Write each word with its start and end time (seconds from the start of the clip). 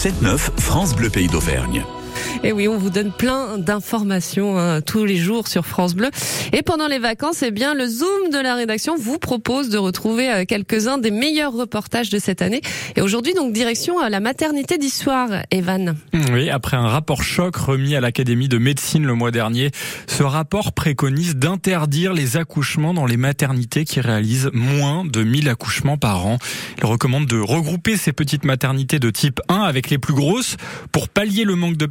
7-9, 0.00 0.60
France 0.60 0.94
Bleu 0.94 1.10
Pays 1.10 1.26
d'Auvergne. 1.26 1.84
Et 2.44 2.52
oui, 2.52 2.68
on 2.68 2.78
vous 2.78 2.90
donne 2.90 3.12
plein 3.12 3.58
d'informations 3.58 4.58
hein, 4.58 4.80
tous 4.80 5.04
les 5.04 5.16
jours 5.16 5.48
sur 5.48 5.66
France 5.66 5.94
Bleu. 5.94 6.10
Et 6.52 6.62
pendant 6.62 6.86
les 6.86 6.98
vacances, 6.98 7.42
eh 7.42 7.50
bien, 7.50 7.74
le 7.74 7.86
Zoom 7.86 8.30
de 8.32 8.38
la 8.38 8.54
rédaction 8.54 8.96
vous 8.96 9.18
propose 9.18 9.68
de 9.68 9.78
retrouver 9.78 10.30
euh, 10.30 10.44
quelques-uns 10.46 10.98
des 10.98 11.10
meilleurs 11.10 11.52
reportages 11.52 12.10
de 12.10 12.18
cette 12.18 12.42
année. 12.42 12.60
Et 12.96 13.02
aujourd'hui, 13.02 13.34
donc, 13.34 13.52
direction 13.52 13.98
à 13.98 14.08
la 14.08 14.20
maternité 14.20 14.78
d'histoire, 14.78 15.28
Evan. 15.50 15.96
Oui, 16.32 16.50
après 16.50 16.76
un 16.76 16.86
rapport 16.88 17.22
choc 17.22 17.56
remis 17.56 17.94
à 17.94 18.00
l'Académie 18.00 18.48
de 18.48 18.58
médecine 18.58 19.04
le 19.04 19.14
mois 19.14 19.30
dernier, 19.30 19.70
ce 20.06 20.22
rapport 20.22 20.72
préconise 20.72 21.36
d'interdire 21.36 22.12
les 22.12 22.36
accouchements 22.36 22.94
dans 22.94 23.06
les 23.06 23.16
maternités 23.16 23.84
qui 23.84 24.00
réalisent 24.00 24.50
moins 24.52 25.04
de 25.04 25.22
1000 25.22 25.48
accouchements 25.48 25.96
par 25.96 26.26
an. 26.26 26.38
Il 26.78 26.86
recommande 26.86 27.26
de 27.26 27.38
regrouper 27.38 27.96
ces 27.96 28.12
petites 28.12 28.44
maternités 28.44 28.98
de 28.98 29.10
type 29.10 29.40
1 29.48 29.56
avec 29.62 29.90
les 29.90 29.98
plus 29.98 30.14
grosses 30.14 30.56
pour 30.92 31.08
pallier 31.08 31.44
le 31.44 31.56
manque 31.56 31.76
de 31.76 31.86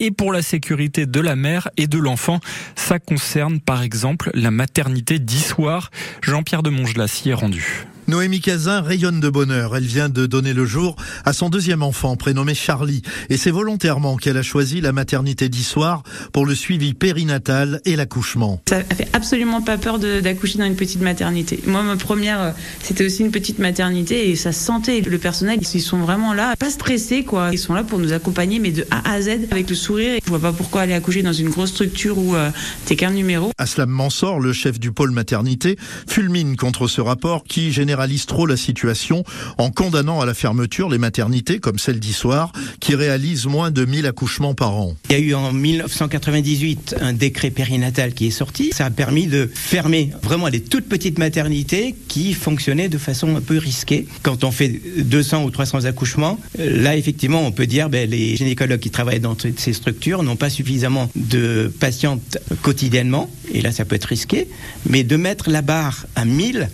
et 0.00 0.10
pour 0.10 0.32
la 0.32 0.42
sécurité 0.42 1.06
de 1.06 1.20
la 1.20 1.36
mère 1.36 1.68
et 1.76 1.86
de 1.86 1.98
l'enfant. 1.98 2.40
Ça 2.74 2.98
concerne 2.98 3.60
par 3.60 3.82
exemple 3.82 4.30
la 4.34 4.50
maternité 4.50 5.18
d'Issoire. 5.18 5.90
Jean-Pierre 6.22 6.62
de 6.62 6.70
Montgelas 6.70 7.22
y 7.24 7.30
est 7.30 7.34
rendu. 7.34 7.86
Noémie 8.08 8.40
Cazin 8.40 8.80
rayonne 8.80 9.20
de 9.20 9.28
bonheur. 9.28 9.76
Elle 9.76 9.84
vient 9.84 10.08
de 10.08 10.24
donner 10.24 10.54
le 10.54 10.64
jour 10.64 10.96
à 11.26 11.34
son 11.34 11.50
deuxième 11.50 11.82
enfant, 11.82 12.16
prénommé 12.16 12.54
Charlie. 12.54 13.02
Et 13.28 13.36
c'est 13.36 13.50
volontairement 13.50 14.16
qu'elle 14.16 14.38
a 14.38 14.42
choisi 14.42 14.80
la 14.80 14.92
maternité 14.92 15.50
d'Issoire 15.50 16.02
pour 16.32 16.46
le 16.46 16.54
suivi 16.54 16.94
périnatal 16.94 17.82
et 17.84 17.96
l'accouchement. 17.96 18.62
Ça 18.66 18.82
fait 18.82 19.08
absolument 19.12 19.60
pas 19.60 19.76
peur 19.76 19.98
d'accoucher 19.98 20.56
dans 20.56 20.64
une 20.64 20.74
petite 20.74 21.02
maternité. 21.02 21.60
Moi, 21.66 21.82
ma 21.82 21.96
première, 21.96 22.40
euh, 22.40 22.50
c'était 22.82 23.04
aussi 23.04 23.22
une 23.22 23.30
petite 23.30 23.58
maternité 23.58 24.30
et 24.30 24.36
ça 24.36 24.52
se 24.52 24.64
sentait. 24.64 25.02
Le 25.02 25.18
personnel, 25.18 25.60
ils 25.60 25.80
sont 25.82 25.98
vraiment 25.98 26.32
là, 26.32 26.56
pas 26.56 26.70
stressés, 26.70 27.24
quoi. 27.24 27.50
Ils 27.52 27.58
sont 27.58 27.74
là 27.74 27.84
pour 27.84 27.98
nous 27.98 28.14
accompagner, 28.14 28.58
mais 28.58 28.70
de 28.70 28.86
A 28.90 29.12
à 29.12 29.20
Z, 29.20 29.28
avec 29.50 29.68
le 29.68 29.76
sourire. 29.76 30.18
Je 30.24 30.30
vois 30.30 30.40
pas 30.40 30.52
pourquoi 30.52 30.80
aller 30.80 30.94
accoucher 30.94 31.22
dans 31.22 31.34
une 31.34 31.50
grosse 31.50 31.72
structure 31.72 32.16
où 32.16 32.34
euh, 32.34 32.48
t'es 32.86 32.96
qu'un 32.96 33.10
numéro. 33.10 33.52
Aslam 33.58 33.90
Mansor, 33.90 34.40
le 34.40 34.54
chef 34.54 34.80
du 34.80 34.92
pôle 34.92 35.10
maternité, 35.10 35.76
fulmine 36.08 36.56
contre 36.56 36.88
ce 36.88 37.02
rapport 37.02 37.44
qui 37.44 37.70
génère 37.70 37.97
généralise 37.98 38.26
trop 38.26 38.46
la 38.46 38.56
situation 38.56 39.24
en 39.56 39.70
condamnant 39.70 40.20
à 40.20 40.26
la 40.26 40.34
fermeture 40.34 40.88
les 40.88 40.98
maternités 40.98 41.58
comme 41.58 41.80
celle 41.80 41.98
d'Issoire 41.98 42.52
qui 42.78 42.94
réalisent 42.94 43.46
moins 43.46 43.72
de 43.72 43.84
1000 43.84 44.06
accouchements 44.06 44.54
par 44.54 44.76
an. 44.76 44.94
Il 45.10 45.12
y 45.12 45.14
a 45.16 45.18
eu 45.18 45.34
en 45.34 45.52
1998 45.52 46.94
un 47.00 47.12
décret 47.12 47.50
périnatal 47.50 48.12
qui 48.12 48.28
est 48.28 48.30
sorti. 48.30 48.70
Ça 48.72 48.84
a 48.84 48.90
permis 48.90 49.26
de 49.26 49.50
fermer 49.52 50.12
vraiment 50.22 50.46
les 50.46 50.60
toutes 50.60 50.88
petites 50.88 51.18
maternités 51.18 51.96
qui 52.06 52.34
fonctionnaient 52.34 52.88
de 52.88 52.98
façon 52.98 53.34
un 53.34 53.40
peu 53.40 53.58
risquée. 53.58 54.06
Quand 54.22 54.44
on 54.44 54.52
fait 54.52 54.80
200 54.98 55.42
ou 55.42 55.50
300 55.50 55.84
accouchements, 55.84 56.38
là 56.56 56.96
effectivement 56.96 57.44
on 57.44 57.50
peut 57.50 57.66
dire 57.66 57.90
ben, 57.90 58.08
les 58.08 58.36
gynécologues 58.36 58.78
qui 58.78 58.90
travaillent 58.90 59.18
dans 59.18 59.36
ces 59.56 59.72
structures 59.72 60.22
n'ont 60.22 60.36
pas 60.36 60.50
suffisamment 60.50 61.10
de 61.16 61.72
patientes 61.80 62.38
quotidiennement 62.62 63.28
et 63.52 63.60
là 63.60 63.72
ça 63.72 63.84
peut 63.84 63.96
être 63.96 64.04
risqué. 64.04 64.46
Mais 64.88 65.02
de 65.02 65.16
mettre 65.16 65.50
la 65.50 65.62
barre 65.62 66.06
à 66.14 66.24
1000, 66.24 66.68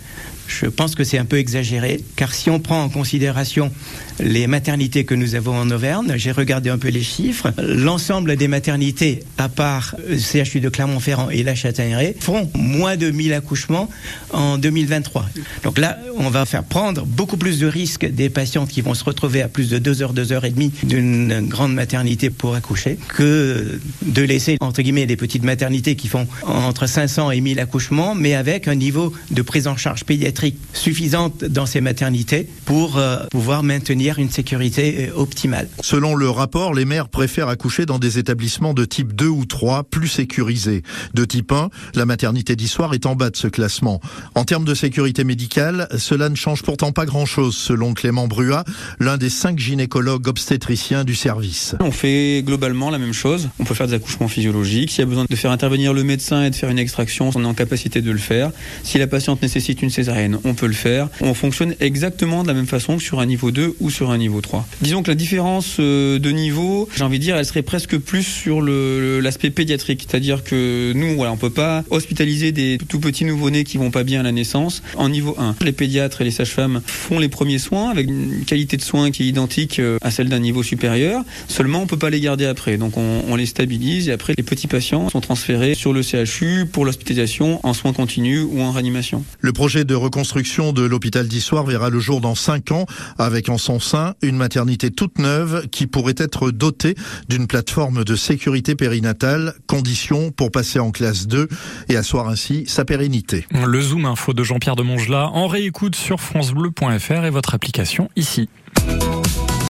je 0.47 0.67
pense 0.67 0.95
que 0.95 1.03
c'est 1.03 1.14
un 1.17 1.25
peu 1.25 1.37
exagéré, 1.37 2.01
car 2.15 2.33
si 2.33 2.49
on 2.49 2.59
prend 2.59 2.83
en 2.83 2.89
considération 2.89 3.71
les 4.19 4.47
maternités 4.47 5.03
que 5.03 5.15
nous 5.15 5.35
avons 5.35 5.57
en 5.57 5.69
Auvergne, 5.71 6.13
j'ai 6.15 6.31
regardé 6.31 6.69
un 6.69 6.77
peu 6.77 6.89
les 6.89 7.03
chiffres, 7.03 7.51
l'ensemble 7.57 8.35
des 8.35 8.47
maternités, 8.47 9.23
à 9.37 9.49
part 9.49 9.95
le 10.07 10.17
CHU 10.17 10.59
de 10.59 10.69
Clermont-Ferrand 10.69 11.29
et 11.29 11.43
la 11.43 11.55
Châtaigneraie, 11.55 12.15
feront 12.19 12.49
moins 12.55 12.97
de 12.97 13.11
1000 13.11 13.33
accouchements 13.33 13.89
en 14.31 14.57
2023. 14.57 15.29
Donc 15.63 15.77
là, 15.77 15.99
on 16.17 16.29
va 16.29 16.45
faire 16.45 16.63
prendre 16.63 17.05
beaucoup 17.05 17.37
plus 17.37 17.59
de 17.59 17.67
risques 17.67 18.05
des 18.05 18.29
patientes 18.29 18.69
qui 18.69 18.81
vont 18.81 18.93
se 18.93 19.03
retrouver 19.03 19.41
à 19.41 19.47
plus 19.47 19.69
de 19.69 19.77
2 19.77 20.01
heures, 20.01 20.13
2 20.13 20.31
heures 20.31 20.45
et 20.45 20.51
demie 20.51 20.71
d'une 20.83 21.47
grande 21.47 21.73
maternité 21.73 22.29
pour 22.29 22.55
accoucher, 22.55 22.97
que 23.09 23.79
de 24.01 24.21
laisser, 24.21 24.57
entre 24.61 24.81
guillemets, 24.81 25.05
des 25.05 25.17
petites 25.17 25.43
maternités 25.43 25.95
qui 25.95 26.07
font 26.07 26.27
entre 26.43 26.87
500 26.87 27.31
et 27.31 27.41
1000 27.41 27.59
accouchements, 27.59 28.15
mais 28.15 28.33
avec 28.33 28.67
un 28.67 28.75
niveau 28.75 29.13
de 29.31 29.41
prise 29.41 29.67
en 29.67 29.77
charge 29.77 30.05
pédiatrique 30.05 30.57
suffisante 30.95 31.43
dans 31.43 31.65
ces 31.65 31.81
maternités 31.81 32.47
pour 32.63 32.97
euh, 32.97 33.17
pouvoir 33.29 33.63
maintenir 33.63 34.17
une 34.17 34.29
sécurité 34.29 35.09
euh, 35.09 35.19
optimale. 35.19 35.67
Selon 35.81 36.15
le 36.15 36.29
rapport, 36.29 36.73
les 36.73 36.85
mères 36.85 37.09
préfèrent 37.09 37.49
accoucher 37.49 37.85
dans 37.85 37.99
des 37.99 38.17
établissements 38.17 38.73
de 38.73 38.85
type 38.85 39.13
2 39.13 39.27
ou 39.27 39.43
3 39.43 39.83
plus 39.83 40.07
sécurisés. 40.07 40.83
De 41.13 41.25
type 41.25 41.51
1, 41.51 41.69
la 41.95 42.05
maternité 42.05 42.55
d'Issoire 42.55 42.93
est 42.93 43.05
en 43.05 43.15
bas 43.15 43.29
de 43.29 43.35
ce 43.35 43.49
classement. 43.49 43.99
En 44.35 44.45
termes 44.45 44.63
de 44.63 44.73
sécurité 44.73 45.25
médicale, 45.25 45.89
cela 45.97 46.29
ne 46.29 46.35
change 46.35 46.63
pourtant 46.63 46.93
pas 46.93 47.05
grand-chose 47.05 47.57
selon 47.57 47.93
Clément 47.93 48.29
Brua, 48.29 48.63
l'un 49.01 49.17
des 49.17 49.29
cinq 49.29 49.59
gynécologues 49.59 50.29
obstétriciens 50.29 51.03
du 51.03 51.15
service. 51.15 51.75
On 51.81 51.91
fait 51.91 52.41
globalement 52.45 52.89
la 52.89 52.99
même 52.99 53.13
chose. 53.13 53.49
On 53.59 53.65
peut 53.65 53.73
faire 53.73 53.87
des 53.87 53.95
accouchements 53.95 54.29
physiologiques. 54.29 54.91
S'il 54.91 54.99
y 54.99 55.03
a 55.03 55.07
besoin 55.07 55.25
de 55.29 55.35
faire 55.35 55.51
intervenir 55.51 55.93
le 55.93 56.05
médecin 56.05 56.45
et 56.45 56.51
de 56.51 56.55
faire 56.55 56.69
une 56.69 56.79
extraction, 56.79 57.31
on 57.35 57.43
est 57.43 57.47
en 57.47 57.53
capacité 57.53 58.01
de 58.01 58.11
le 58.11 58.17
faire. 58.17 58.51
Si 58.83 58.97
la 58.97 59.07
patiente 59.07 59.41
nécessite 59.41 59.81
une 59.81 59.89
césarienne, 59.89 60.39
on 60.45 60.53
peut 60.53 60.67
le 60.67 60.73
faire. 60.73 60.84
On 61.21 61.33
fonctionne 61.33 61.75
exactement 61.79 62.43
de 62.43 62.47
la 62.47 62.53
même 62.53 62.67
façon 62.67 62.97
que 62.97 63.03
sur 63.03 63.19
un 63.19 63.25
niveau 63.25 63.51
2 63.51 63.75
ou 63.79 63.89
sur 63.89 64.11
un 64.11 64.17
niveau 64.17 64.41
3. 64.41 64.67
Disons 64.81 65.03
que 65.03 65.09
la 65.09 65.15
différence 65.15 65.77
euh, 65.79 66.19
de 66.19 66.29
niveau, 66.31 66.87
j'ai 66.95 67.03
envie 67.03 67.19
de 67.19 67.23
dire, 67.23 67.35
elle 67.35 67.45
serait 67.45 67.61
presque 67.61 67.97
plus 67.97 68.23
sur 68.23 68.61
l'aspect 68.61 69.49
pédiatrique. 69.49 70.05
C'est-à-dire 70.07 70.43
que 70.43 70.93
nous, 70.93 71.15
voilà, 71.15 71.31
on 71.31 71.37
peut 71.37 71.49
pas 71.49 71.83
hospitaliser 71.89 72.51
des 72.51 72.77
tout 72.87 72.99
petits 72.99 73.25
nouveau-nés 73.25 73.63
qui 73.63 73.77
vont 73.77 73.91
pas 73.91 74.03
bien 74.03 74.19
à 74.19 74.23
la 74.23 74.31
naissance 74.31 74.83
en 74.95 75.09
niveau 75.09 75.35
1. 75.39 75.55
Les 75.61 75.71
pédiatres 75.71 76.21
et 76.21 76.23
les 76.23 76.31
sages-femmes 76.31 76.81
font 76.85 77.19
les 77.19 77.29
premiers 77.29 77.59
soins 77.59 77.89
avec 77.89 78.07
une 78.07 78.45
qualité 78.45 78.77
de 78.77 78.81
soins 78.81 79.11
qui 79.11 79.23
est 79.23 79.27
identique 79.27 79.79
euh, 79.79 79.97
à 80.01 80.11
celle 80.11 80.29
d'un 80.29 80.39
niveau 80.39 80.63
supérieur. 80.63 81.23
Seulement, 81.47 81.81
on 81.81 81.87
peut 81.87 81.97
pas 81.97 82.09
les 82.09 82.19
garder 82.19 82.45
après. 82.45 82.77
Donc, 82.77 82.97
on, 82.97 83.23
on 83.27 83.35
les 83.35 83.45
stabilise 83.45 84.09
et 84.09 84.11
après, 84.11 84.33
les 84.37 84.43
petits 84.43 84.67
patients 84.67 85.09
sont 85.09 85.21
transférés 85.21 85.75
sur 85.75 85.93
le 85.93 86.01
CHU 86.01 86.65
pour 86.71 86.85
l'hospitalisation 86.85 87.59
en 87.63 87.73
soins 87.73 87.93
continus 87.93 88.45
ou 88.49 88.61
en 88.61 88.71
réanimation. 88.71 89.23
Le 89.39 89.53
projet 89.53 89.85
de 89.85 89.95
reconstruction 89.95 90.73
de 90.75 90.83
l'hôpital 90.83 91.27
d'Issoire 91.27 91.63
verra 91.63 91.89
le 91.89 91.99
jour 91.99 92.21
dans 92.21 92.35
5 92.35 92.71
ans, 92.71 92.85
avec 93.17 93.49
en 93.49 93.57
son 93.57 93.79
sein 93.79 94.13
une 94.21 94.35
maternité 94.35 94.91
toute 94.91 95.17
neuve 95.17 95.67
qui 95.71 95.87
pourrait 95.87 96.15
être 96.17 96.51
dotée 96.51 96.93
d'une 97.29 97.47
plateforme 97.47 98.03
de 98.03 98.15
sécurité 98.15 98.75
périnatale, 98.75 99.55
condition 99.65 100.31
pour 100.31 100.51
passer 100.51 100.79
en 100.79 100.91
classe 100.91 101.25
2 101.25 101.47
et 101.89 101.97
asseoir 101.97 102.27
ainsi 102.27 102.65
sa 102.67 102.85
pérennité. 102.85 103.47
Le 103.51 103.81
Zoom 103.81 104.05
info 104.05 104.33
de 104.33 104.43
Jean-Pierre 104.43 104.75
de 104.75 104.83
Mongelat 104.83 105.29
en 105.29 105.47
réécoute 105.47 105.95
sur 105.95 106.19
francebleu.fr 106.19 107.25
et 107.25 107.31
votre 107.31 107.55
application 107.55 108.09
ici. 108.15 108.49